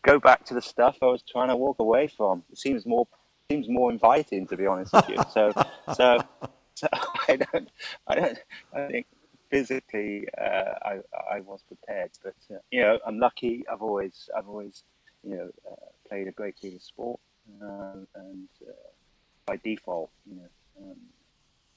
[0.03, 2.43] go back to the stuff I was trying to walk away from.
[2.51, 3.07] It seems more
[3.49, 5.17] seems more inviting, to be honest with you.
[5.31, 5.51] So
[5.95, 6.19] so
[6.75, 6.87] so
[7.27, 7.69] I don't
[8.07, 8.39] I don't
[8.73, 9.07] I think
[9.49, 10.99] physically uh, I
[11.31, 13.63] I was prepared, but uh, you know I'm lucky.
[13.71, 14.83] I've always I've always
[15.23, 17.19] you know uh, played a great deal of sport
[17.61, 18.71] um, and uh,
[19.45, 20.49] by default, you know,
[20.81, 20.95] um,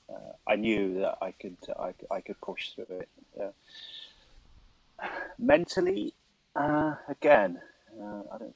[0.08, 3.08] uh, I knew that I could I, I could push through it.
[3.38, 6.14] Uh, mentally,
[6.56, 7.60] again,
[8.00, 8.54] I don't.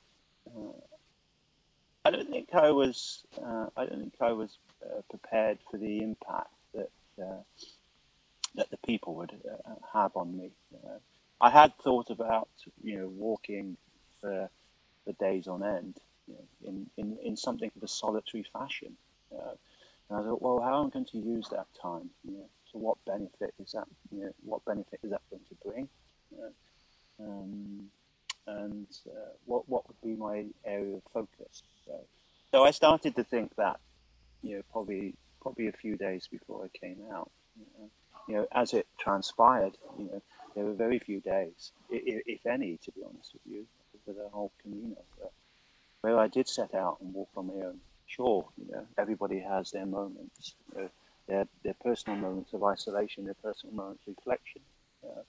[2.02, 3.26] I don't think I was.
[3.76, 4.56] I don't think I was
[5.10, 6.54] prepared for the impact
[7.20, 7.44] that
[8.56, 9.32] that the people would
[9.94, 10.50] have on me.
[11.40, 12.48] I had thought about,
[12.82, 13.76] you know, walking
[14.20, 14.50] for,
[15.04, 15.94] for days on end,
[16.66, 18.92] in, in, in something of a solitary fashion.
[19.32, 19.54] Uh,
[20.08, 22.10] and I thought, well, how am I going to use that time?
[22.26, 23.88] You know, so what benefit is that?
[24.10, 25.88] You know, what benefit is that going to bring?
[26.36, 27.90] Uh, um,
[28.46, 31.62] and uh, what what would be my area of focus?
[31.86, 31.92] So,
[32.50, 33.78] so I started to think that,
[34.42, 37.30] you know, probably probably a few days before I came out.
[37.58, 37.90] You know,
[38.28, 40.22] you know as it transpired, you know,
[40.54, 43.66] there were very few days, if, any, to be honest with you,
[44.04, 44.96] for the whole Camino.
[46.02, 47.80] where I did set out and walk on my own.
[48.06, 50.88] Sure, you know, everybody has their moments, you know,
[51.28, 54.62] their their personal moments of isolation, their personal moments of reflection,
[55.04, 55.22] uh,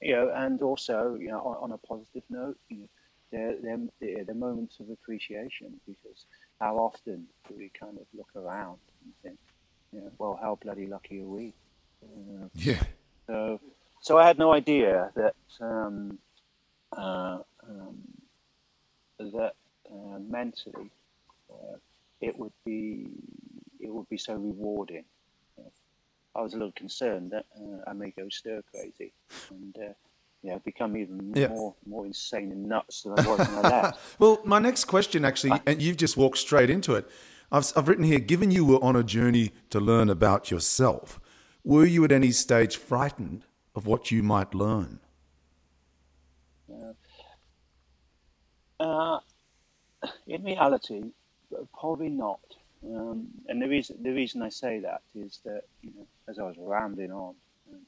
[0.00, 2.88] you know, and also, you know, on, on a positive note, you know,
[3.32, 6.26] their moments of appreciation because
[6.60, 9.38] how often do we kind of look around and think,
[9.92, 11.54] know, well, how bloody lucky are we?
[12.02, 12.82] Uh, yeah.
[13.26, 13.60] So,
[14.00, 16.18] so I had no idea that um,
[16.96, 17.98] uh, um,
[19.18, 19.54] that
[19.90, 20.90] uh, mentally
[21.50, 21.76] uh,
[22.20, 23.08] it would be
[23.80, 25.04] it would be so rewarding.
[26.34, 29.12] I was a little concerned that uh, I may go stir crazy
[29.50, 29.92] and uh,
[30.42, 31.48] yeah, become even yeah.
[31.48, 34.00] more more insane and nuts than I was when I left.
[34.18, 37.08] well, my next question actually, and you've just walked straight into it.
[37.52, 41.20] I've, I've written here, given you were on a journey to learn about yourself,
[41.64, 45.00] were you at any stage frightened of what you might learn?
[48.78, 49.18] Uh,
[50.26, 51.02] in reality,
[51.78, 52.40] probably not.
[52.82, 56.44] Um, and the reason the reason I say that is that you know, as I
[56.44, 57.34] was rambling on,
[57.70, 57.80] um,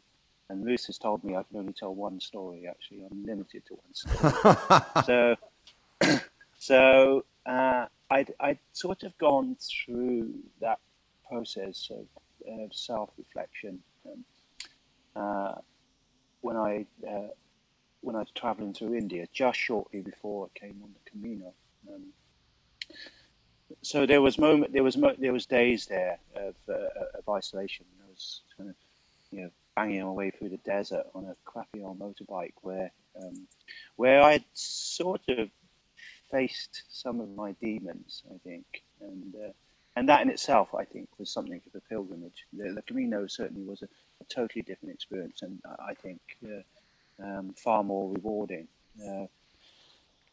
[0.51, 2.69] and Ruth has told me I can only tell one story.
[2.69, 4.77] Actually, I'm limited to one story.
[5.07, 6.21] so,
[6.59, 10.81] so uh, I'd I'd sort of gone through that
[11.29, 12.07] process of
[12.51, 14.25] uh, self reflection um,
[15.17, 15.55] uh,
[16.43, 17.29] when I uh,
[18.03, 21.55] when I was traveling through India just shortly before I came on the Camino.
[21.89, 22.13] Um,
[23.81, 27.87] so there was moment, there was mo- there was days there of, uh, of isolation.
[28.05, 28.77] I was kind of,
[29.31, 33.47] you know, banging my way through the desert on a crappy old motorbike, where um,
[33.97, 35.49] where I sort of
[36.33, 39.53] faced some of my demons, I think, and uh,
[39.95, 42.47] and that in itself, I think, was something of a pilgrimage.
[42.53, 43.89] The, the Camino certainly was a,
[44.21, 48.67] a, totally different experience, and I think uh, um, far more rewarding.
[49.07, 49.27] Uh,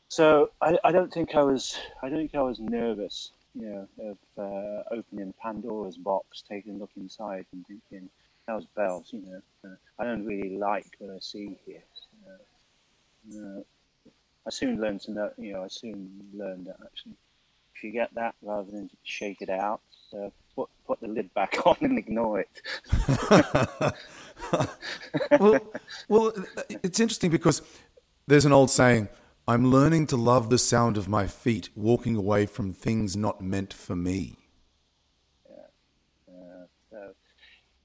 [0.08, 3.88] so I, I don't think I was I don't think I was nervous, you know,
[4.10, 8.10] of uh, opening Pandora's box, taking a look inside, and thinking,
[8.48, 11.84] "How's bells?" You know, uh, I don't really like what I see here.
[13.36, 13.62] Uh,
[14.50, 17.14] I soon learned to know, you know, I soon learned that actually,
[17.76, 19.80] if you get that rather than shake it out,
[20.56, 22.62] put put the lid back on and ignore it.
[25.40, 25.62] well,
[26.08, 26.34] well,
[26.82, 27.62] it's interesting because
[28.26, 29.08] there's an old saying
[29.48, 33.72] I'm learning to love the sound of my feet walking away from things not meant
[33.72, 34.36] for me.
[35.48, 36.34] Yeah.
[36.34, 37.14] Uh, so,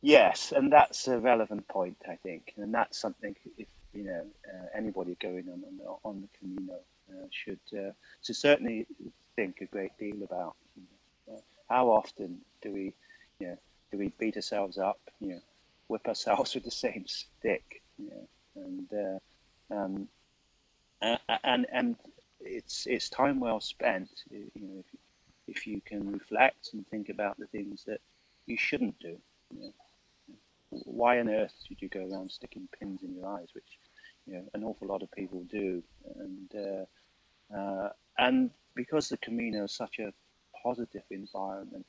[0.00, 4.66] yes, and that's a relevant point, I think, and that's something if you know uh,
[4.74, 6.80] anybody going on on the, on the Camino
[7.10, 7.92] uh, should uh,
[8.24, 8.86] to certainly
[9.36, 10.56] think a great deal about.
[10.76, 10.82] You
[11.28, 12.92] know, how often do we,
[13.38, 13.58] you know,
[13.90, 15.40] do we beat ourselves up, you know,
[15.88, 18.28] whip ourselves with the same stick, you know,
[18.64, 18.88] and
[19.70, 20.08] um,
[21.44, 21.96] and and
[22.40, 24.10] it's it's time well spent.
[24.30, 28.00] You know, if, if you can reflect and think about the things that
[28.46, 29.16] you shouldn't do.
[29.54, 29.72] You know,
[30.70, 33.78] why on earth should you go around sticking pins in your eyes, which
[34.26, 35.82] you know an awful lot of people do,
[36.18, 36.86] and
[37.52, 40.12] uh, uh, and because the Camino is such a
[40.62, 41.86] positive environment,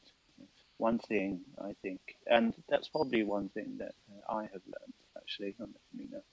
[0.77, 3.95] one thing I think, and that's probably one thing that
[4.29, 6.23] I have learned actually on the Camino,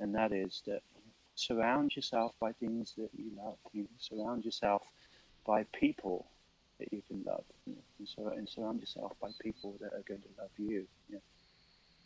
[0.00, 0.82] and that is that
[1.34, 3.58] surround yourself by things that you love.
[3.72, 4.82] You surround yourself
[5.46, 6.26] by people
[6.78, 10.02] that you can love, you know, and, so, and, surround yourself by people that are
[10.06, 10.66] going to love you.
[10.68, 11.20] you, know.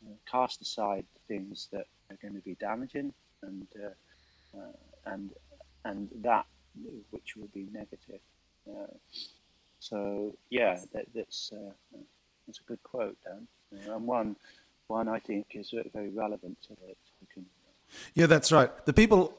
[0.06, 5.30] know, cast aside things that are going to be damaging, and uh, uh, and
[5.84, 6.46] and that
[7.10, 8.20] which will be negative.
[8.68, 8.94] Uh,
[9.78, 11.52] so yeah, that, that's
[12.46, 13.46] that's a good quote, Dan,
[13.86, 14.36] and one
[14.86, 16.94] one I think is very relevant to the
[18.14, 18.70] yeah, that's right.
[18.86, 19.34] The people,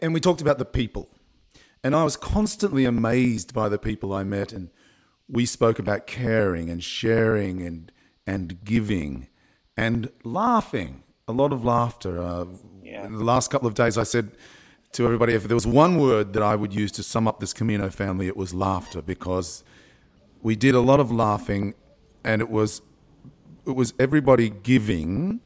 [0.00, 1.08] and we talked about the people,
[1.82, 4.70] and I was constantly amazed by the people I met, and
[5.28, 7.90] we spoke about caring and sharing and
[8.26, 9.28] and giving
[9.76, 11.02] and laughing.
[11.26, 12.20] A lot of laughter.
[12.20, 12.44] Uh,
[12.82, 13.06] yeah.
[13.06, 14.32] In the last couple of days, I said
[14.92, 17.52] to everybody, if there was one word that I would use to sum up this
[17.52, 19.64] Camino family, it was laughter, because
[20.42, 21.74] we did a lot of laughing,
[22.24, 22.82] and it was
[23.66, 25.40] it was everybody giving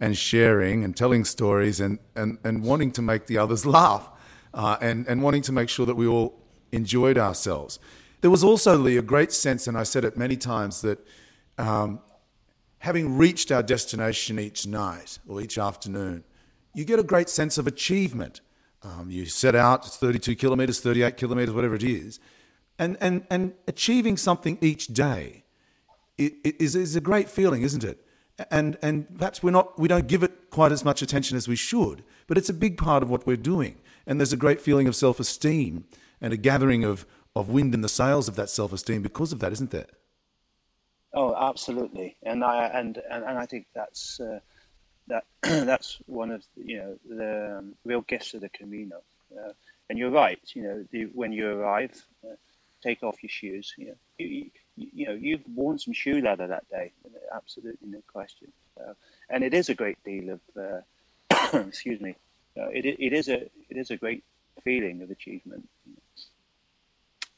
[0.00, 4.08] and sharing and telling stories and, and, and wanting to make the others laugh
[4.54, 6.34] uh, and, and wanting to make sure that we all
[6.72, 7.78] enjoyed ourselves.
[8.22, 11.06] There was also, Lee, a great sense, and I said it many times, that
[11.58, 12.00] um,
[12.78, 16.24] having reached our destination each night or each afternoon,
[16.74, 18.40] you get a great sense of achievement.
[18.82, 22.18] Um, you set out, it's 32 kilometres, 38 kilometres, whatever it is,
[22.78, 25.44] and, and, and achieving something each day
[26.16, 28.06] is, is a great feeling, isn't it?
[28.50, 31.54] and and perhaps we're not we don't give it quite as much attention as we
[31.54, 34.88] should but it's a big part of what we're doing and there's a great feeling
[34.88, 35.84] of self-esteem
[36.20, 39.38] and a gathering of, of wind in the sails of that self esteem because of
[39.40, 39.86] that, isn't there?
[41.14, 44.40] Oh, absolutely, and I and and, and I think that's uh,
[45.10, 49.02] that that's one of you know the um, real gifts of the Camino.
[49.32, 49.52] Uh,
[49.88, 51.92] and you're right, you know, the, when you arrive,
[52.24, 52.36] uh,
[52.80, 53.74] take off your shoes.
[53.76, 56.92] You know, you, you, you, know, you've worn some shoe leather that day,
[57.34, 58.52] absolutely no question.
[58.80, 58.94] Uh,
[59.28, 62.14] and it is a great deal of, uh, excuse me,
[62.56, 64.24] uh, it, it is a it is a great
[64.62, 65.68] feeling of achievement.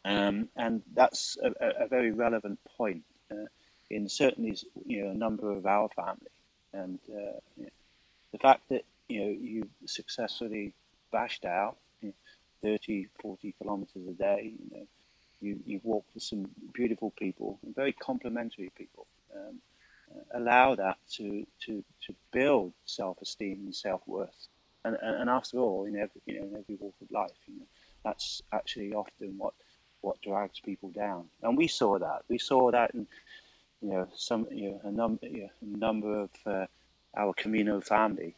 [0.05, 3.47] Um, and that's a, a, very relevant point uh,
[3.89, 6.33] in certainly you know a number of our family,
[6.73, 7.65] and uh,
[8.33, 10.73] the fact that you know you successfully
[11.13, 12.15] bashed out you know,
[12.77, 14.87] 30, 40 kilometers a day, you know,
[15.41, 19.07] you you walk with some beautiful people, very complimentary people.
[19.35, 19.59] Um,
[20.35, 24.47] allow that to to to build self-esteem and self-worth,
[24.85, 27.59] and, and, and after all, in every you know in every walk of life, you
[27.59, 27.67] know,
[28.05, 29.55] that's actually often what
[30.01, 31.25] what drags people down.
[31.43, 32.23] And we saw that.
[32.29, 33.07] We saw that in
[33.83, 36.67] you know some you know a number you know, a number of uh,
[37.17, 38.35] our Camino family,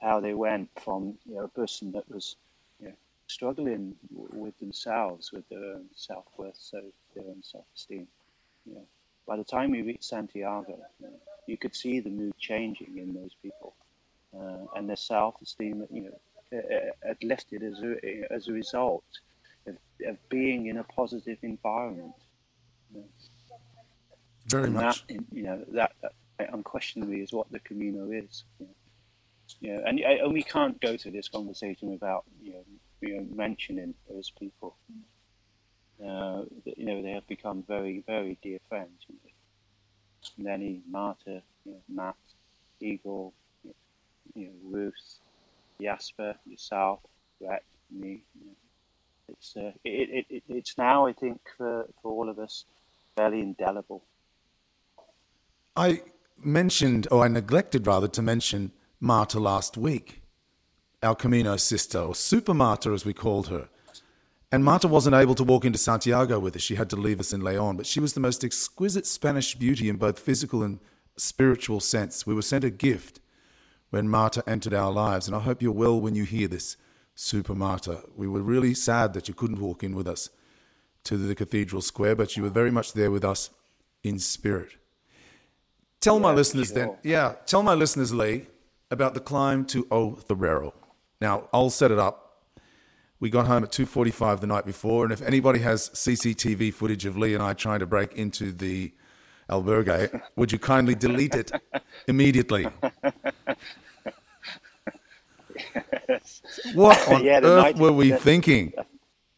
[0.00, 2.36] how they went from you know a person that was
[2.80, 2.94] you know,
[3.28, 6.80] struggling w- with themselves, with their own self worth, so
[7.14, 8.06] their own self esteem.
[8.66, 8.86] You know,
[9.26, 11.14] by the time we reached Santiago, you, know,
[11.46, 13.74] you could see the mood changing in those people,
[14.38, 16.60] uh, and their self esteem, you know,
[17.06, 19.04] had lifted as a, as a result
[19.66, 19.76] of,
[20.06, 22.14] of being in a positive environment.
[22.94, 23.06] You know.
[24.46, 25.06] Very and much.
[25.06, 26.12] That, you know, that, that,
[26.52, 28.44] unquestionably is what the Camino is.
[28.58, 28.66] You
[29.62, 32.64] know, know and, and we can't go through this conversation without you know,
[33.02, 34.76] you know mentioning those people.
[36.02, 39.04] Uh, you know, they have become very, very dear friends.
[39.08, 40.50] You know.
[40.50, 42.16] Lenny, Marta, you know, Matt,
[42.80, 43.34] Eagle,
[44.34, 45.18] you know, Ruth,
[45.80, 47.00] Jasper, yourself,
[47.38, 48.22] Brett, me.
[48.38, 48.52] You know
[49.30, 52.64] it's uh, it, it, it's now I think for, for all of us
[53.16, 54.02] fairly indelible.
[55.76, 56.02] I
[56.42, 60.22] mentioned, or I neglected rather to mention Marta last week,
[61.02, 63.68] our Camino sister, or Super Marta as we called her.
[64.52, 66.62] And Marta wasn't able to walk into Santiago with us.
[66.62, 67.76] She had to leave us in Leon.
[67.76, 70.80] But she was the most exquisite Spanish beauty in both physical and
[71.16, 72.26] spiritual sense.
[72.26, 73.20] We were sent a gift
[73.90, 75.28] when Marta entered our lives.
[75.28, 76.76] And I hope you're well when you hear this.
[77.14, 78.02] Super Marta.
[78.16, 80.30] We were really sad that you couldn't walk in with us
[81.04, 83.50] to the cathedral square, but you were very much there with us
[84.02, 84.72] in spirit.
[86.00, 88.46] Tell yeah, my listeners then, yeah, tell my listeners, Lee,
[88.90, 90.72] about the climb to O Thorero.
[91.20, 92.42] Now, I'll set it up.
[93.20, 97.18] We got home at 2.45 the night before, and if anybody has CCTV footage of
[97.18, 98.92] Lee and I trying to break into the
[99.50, 101.52] albergue, would you kindly delete it
[102.08, 102.66] immediately?
[106.74, 108.72] What on yeah, earth were we the, thinking?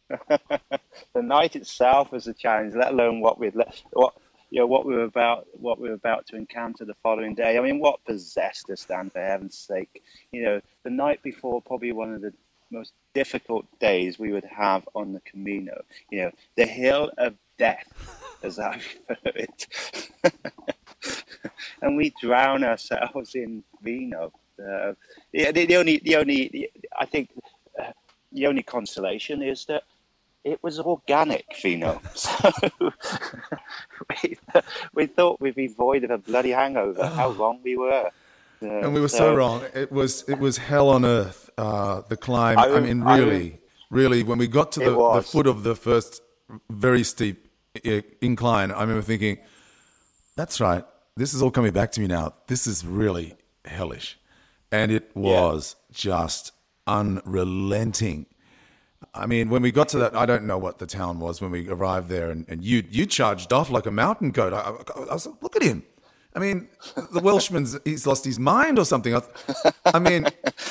[0.29, 3.55] the night itself was a challenge, let alone what we'd
[3.91, 4.13] what
[4.53, 7.57] you know what we were about what we were about to encounter the following day.
[7.57, 9.09] I mean, what possessed us, Dan?
[9.09, 12.31] For heaven's sake, you know, the night before probably one of the
[12.69, 15.81] most difficult days we would have on the Camino.
[16.11, 17.87] You know, the hill of death,
[18.43, 19.67] as I refer it,
[21.81, 24.31] and we drown ourselves in vino.
[24.59, 24.93] Uh,
[25.31, 27.31] the, the, only, the only, the, I think,
[27.81, 27.91] uh,
[28.31, 29.81] the only consolation is that
[30.43, 32.01] it was organic vino.
[32.15, 32.51] So
[34.23, 34.37] we,
[34.93, 37.07] we thought we'd be void of a bloody hangover.
[37.07, 38.09] How wrong we were.
[38.61, 39.63] Uh, and we were so, so, wrong.
[39.73, 41.49] It was it was hell on earth.
[41.57, 42.57] Uh, the climb.
[42.57, 44.23] I, I mean, really, I, really.
[44.23, 46.21] When we got to the, the, foot of the first
[46.69, 47.49] very steep
[48.21, 49.37] incline, I remember thinking,
[50.35, 50.83] "That's right.
[51.15, 52.33] This is all coming back to me now.
[52.47, 54.17] This is really hellish."
[54.73, 55.93] and it was yeah.
[55.93, 56.51] just
[56.87, 58.25] unrelenting.
[59.13, 61.51] I mean, when we got to that, I don't know what the town was when
[61.51, 64.53] we arrived there, and, and you you charged off like a mountain goat.
[64.53, 64.59] I,
[65.09, 65.83] I, was like, look at him.
[66.35, 69.15] I mean, the Welshman's he's lost his mind or something.
[69.15, 69.21] I,
[69.85, 70.25] I, mean,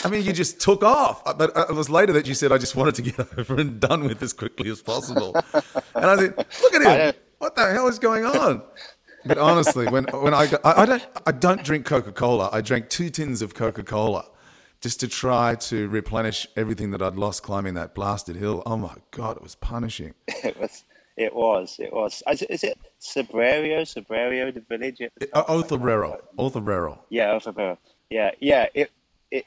[0.05, 1.23] I mean, you just took off.
[1.25, 3.57] Uh, but uh, it was later that you said I just wanted to get over
[3.57, 5.35] and done with as quickly as possible.
[5.95, 7.21] And I said, look at him.
[7.39, 8.63] What the hell is going on?
[9.25, 12.51] But honestly, when when I, I, I don't I don't drink Coca Cola.
[12.53, 14.27] I drank two tins of Coca Cola
[14.83, 18.63] just to try to replenish everything that I'd lost climbing that blasted hill.
[18.67, 20.15] Oh my god, it was punishing.
[20.45, 20.85] It was.
[21.17, 21.77] It was.
[21.79, 22.23] It was.
[22.51, 23.83] Is it Sabrerio?
[23.83, 25.01] Sabrerio, the village.
[25.01, 26.21] It, uh, Othorero.
[26.39, 26.99] Othorero.
[27.11, 27.77] Yeah, Othorero.
[28.11, 28.67] Yeah, yeah.
[28.75, 28.91] It
[29.31, 29.47] it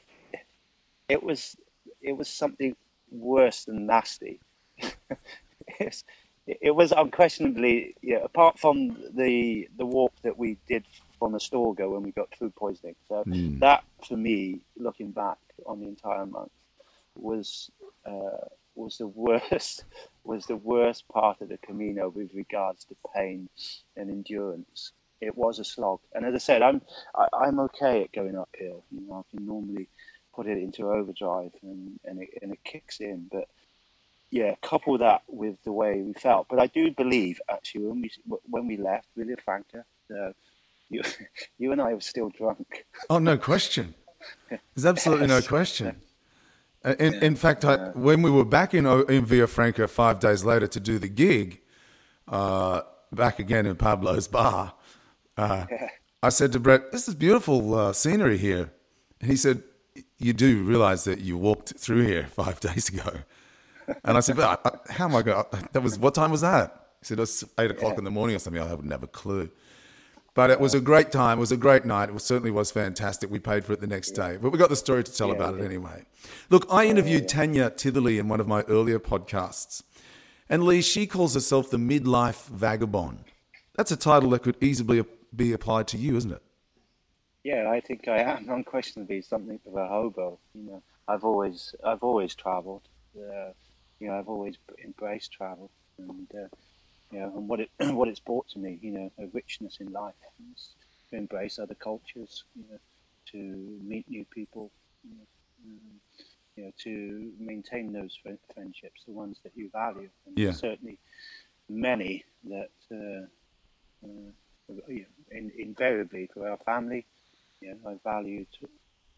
[1.08, 1.56] it was
[2.00, 2.76] it was something
[3.10, 4.40] worse than nasty.
[6.46, 10.84] it was unquestionably, yeah, apart from the the walk that we did
[11.18, 12.96] from Astorga when we got food poisoning.
[13.08, 13.58] So mm.
[13.60, 16.50] that, for me, looking back on the entire month,
[17.14, 17.70] was
[18.04, 19.84] uh, was the worst
[20.24, 23.48] was the worst part of the Camino with regards to pain
[23.96, 24.92] and endurance.
[25.20, 26.82] It was a slog, and as I said, I'm
[27.14, 28.84] I, I'm okay at going uphill.
[28.90, 29.88] You know, I can normally
[30.34, 33.48] put it into overdrive and and it, and it kicks in, but
[34.30, 36.48] yeah, couple that with the way we felt.
[36.48, 38.10] But I do believe actually when we
[38.50, 40.32] when we left Villafranca, uh,
[40.88, 41.02] you
[41.58, 42.86] you and I were still drunk.
[43.10, 43.94] Oh no question.
[44.74, 45.96] There's absolutely no question.
[46.84, 50.66] Uh, in, in fact, I, when we were back in, in Villafranca five days later
[50.68, 51.60] to do the gig,
[52.28, 52.82] uh,
[53.12, 54.74] back again in Pablo's bar,
[55.36, 55.66] uh,
[56.22, 58.72] I said to Brett, "This is beautiful uh, scenery here,"
[59.20, 59.62] and he said,
[60.18, 63.20] "You do realize that you walked through here five days ago?"
[64.04, 65.44] And I said, "But I, how am I going?
[65.72, 67.98] That was what time was that?" He said, "It was eight o'clock yeah.
[67.98, 69.50] in the morning or something." I would never clue.
[70.36, 71.38] But it was a great time.
[71.38, 72.10] It was a great night.
[72.10, 73.30] It certainly was fantastic.
[73.30, 74.36] We paid for it the next day.
[74.36, 76.04] But we got the story to tell yeah, about it anyway.
[76.50, 79.82] Look, I interviewed Tanya Titherley in one of my earlier podcasts.
[80.50, 83.24] And Lee, she calls herself the midlife vagabond.
[83.76, 85.02] That's a title that could easily
[85.34, 86.42] be applied to you, isn't it?
[87.42, 90.38] Yeah, I think I am unquestionably something of a hobo.
[90.54, 92.82] You know, I've always, I've always travelled.
[93.16, 93.52] Uh,
[94.00, 96.48] you know, I've always embraced travel, and uh,
[97.10, 99.92] you know, and what it what it's brought to me, you know, a richness in
[99.92, 100.14] life,
[101.10, 102.78] to embrace other cultures, you know,
[103.32, 103.38] to
[103.82, 104.70] meet new people,
[105.04, 105.26] you know,
[105.64, 105.80] um,
[106.56, 108.18] you know to maintain those
[108.54, 110.52] friendships, the ones that you value, and yeah.
[110.52, 110.98] certainly
[111.68, 113.26] many that uh,
[114.04, 114.32] uh,
[114.88, 117.06] you know, in, invariably for our family,
[117.60, 118.46] you know, I value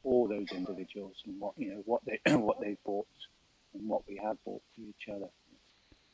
[0.05, 3.07] all those individuals and what you know what they what they brought
[3.75, 5.29] and what we have brought to each other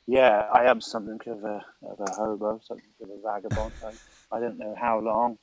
[0.06, 3.74] yeah, I am something of a of a hobo, something of a vagabond.
[3.84, 5.38] I, I don't know how long.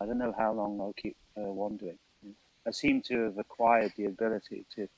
[0.00, 1.98] I don't know how long I'll keep uh, wandering.
[2.66, 4.88] I seem to have acquired the ability to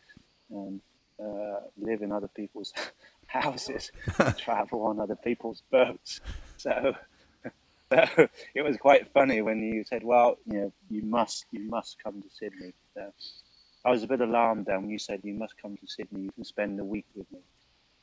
[0.55, 0.83] um,
[1.23, 2.73] uh, live in other people's
[3.27, 3.93] houses,
[4.39, 6.21] travel on other people's boats.
[6.57, 6.95] So,
[7.95, 11.97] so it was quite funny when you said, "Well, you know, you must, you must
[12.03, 13.11] come to Sydney." Uh,
[13.85, 16.23] I was a bit alarmed then when you said, "You must come to Sydney.
[16.23, 17.41] You can spend the week with me."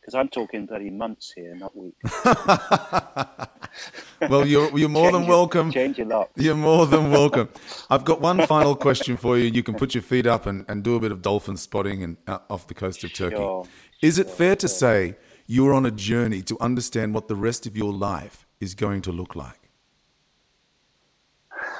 [0.07, 1.99] Because I'm talking bloody months here, not weeks.
[4.29, 5.69] well, you're you're more than welcome.
[5.69, 6.29] change your lot.
[6.37, 7.49] You're more than welcome.
[7.89, 9.49] I've got one final question for you.
[9.49, 12.15] You can put your feet up and, and do a bit of dolphin spotting and
[12.25, 13.35] uh, off the coast of Turkey.
[13.35, 13.67] Sure,
[14.01, 14.77] Is it sure, fair to sure.
[14.77, 19.01] say you're on a journey to understand what the rest of your life is going
[19.01, 19.71] to look like?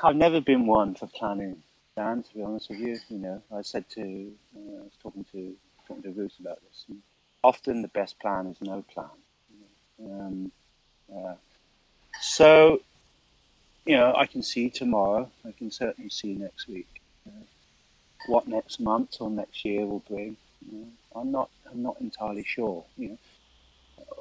[0.04, 1.64] I've never been one for planning,
[1.96, 2.24] Dan.
[2.24, 5.56] To be honest with you, you know, I said to uh, I was talking to
[5.88, 6.84] talking to Ruth about this.
[6.90, 6.98] And,
[7.44, 9.10] often the best plan is no plan.
[10.04, 10.52] Um,
[11.14, 11.36] uh,
[12.22, 12.82] so,
[13.86, 15.30] you know, I can see tomorrow.
[15.46, 17.02] I can certainly see next week.
[17.26, 17.44] Uh,
[18.28, 20.36] what next month or next year will bring,
[20.70, 21.50] you know, I'm not.
[21.72, 22.84] I'm not entirely sure.
[22.98, 23.18] You know,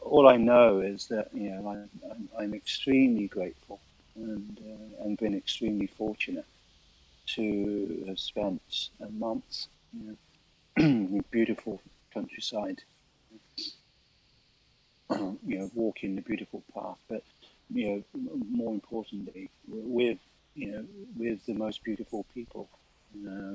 [0.03, 3.81] all I know is that you know I'm, I'm, I'm extremely grateful
[4.14, 6.47] and uh, and been extremely fortunate
[7.35, 10.17] to have spent a month you know,
[10.77, 11.81] in beautiful
[12.14, 12.83] countryside
[15.11, 17.23] you know, walking the beautiful path, but
[17.73, 20.19] you know, more importantly, with
[20.55, 20.85] you know,
[21.17, 22.69] with the most beautiful people.
[23.27, 23.55] Uh,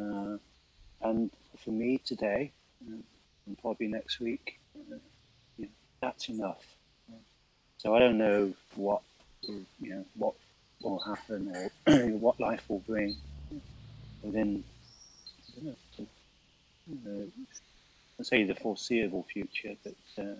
[0.00, 0.38] uh,
[1.02, 1.30] and
[1.64, 2.52] for me today,
[2.86, 2.96] uh,
[3.46, 5.64] and probably next week, uh,
[6.02, 6.62] that's enough.
[7.78, 9.02] So I don't know what
[9.42, 10.34] you know what
[10.82, 11.52] will happen
[11.86, 13.16] or what life will bring
[14.22, 14.64] within
[15.60, 15.76] you
[17.04, 17.26] know,
[18.22, 20.34] say the foreseeable future, but uh,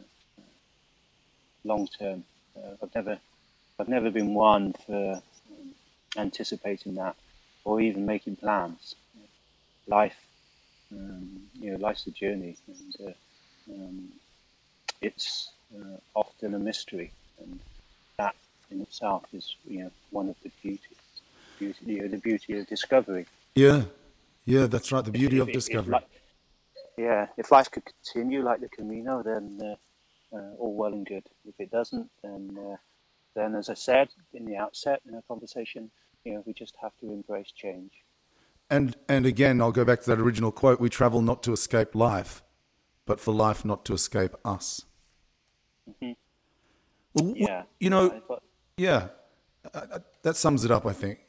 [1.66, 2.24] long term.
[2.56, 3.18] Uh, I've never,
[3.78, 5.20] I've never been one for
[6.16, 7.16] anticipating that
[7.64, 8.94] or even making plans.
[9.88, 10.16] Life,
[10.92, 14.08] um, you know, life's a journey, and uh, um,
[15.00, 17.60] it's uh, often a mystery, and
[18.18, 18.34] that
[18.70, 20.80] in itself is, you know, one of the beauties,
[21.58, 23.26] beauty, you know, the beauty of discovery.
[23.54, 23.82] Yeah,
[24.44, 25.04] yeah, that's right.
[25.04, 25.94] The beauty if, of if, discovery.
[25.94, 26.02] If,
[26.98, 29.76] yeah, if life could continue like the Camino, then uh,
[30.36, 31.26] uh, all well and good.
[31.46, 32.76] If it doesn't, then uh,
[33.34, 35.90] then as I said in the outset in our conversation,
[36.24, 37.92] you know, we just have to embrace change.
[38.70, 41.94] And and again, I'll go back to that original quote: "We travel not to escape
[41.94, 42.42] life,
[43.04, 44.84] but for life not to escape us."
[45.88, 46.12] Mm-hmm.
[47.14, 48.42] Well, yeah, you know, thought...
[48.76, 49.08] yeah,
[49.72, 50.84] uh, that sums it up.
[50.86, 51.20] I think.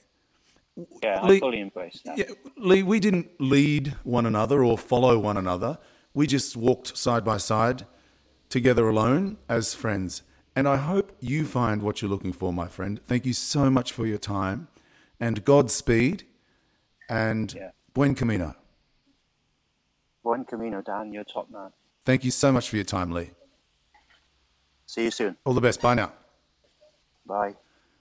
[1.02, 2.18] Yeah, Lee, I fully embrace that.
[2.18, 5.80] Yeah, Lee, we didn't lead one another or follow one another.
[6.14, 7.86] We just walked side by side
[8.50, 10.22] together alone as friends.
[10.56, 13.00] And I hope you find what you're looking for, my friend.
[13.06, 14.68] Thank you so much for your time
[15.20, 16.24] and Godspeed
[17.10, 17.72] and yeah.
[17.94, 18.56] Buen Camino.
[20.24, 21.14] Buen Camino, Dan.
[21.14, 21.72] You're top man.
[22.06, 23.32] Thank you so much for your time, Lee.
[24.86, 25.38] See you soon.
[25.46, 25.82] All the best.
[25.82, 26.14] Bye now.
[27.26, 27.56] Bye.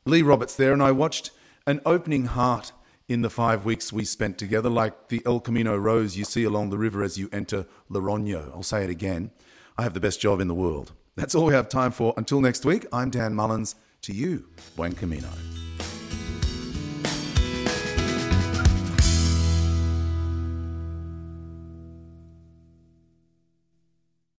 [0.04, 1.30] Lee Roberts there, and I watched
[1.66, 2.72] an opening heart
[3.08, 6.70] in the five weeks we spent together, like the El Camino rose you see along
[6.70, 8.52] the river as you enter Logroño.
[8.52, 9.30] I'll say it again.
[9.78, 10.92] I have the best job in the world.
[11.16, 12.14] That's all we have time for.
[12.16, 13.74] Until next week, I'm Dan Mullins.
[14.02, 14.46] To you,
[14.76, 15.28] Buen Camino.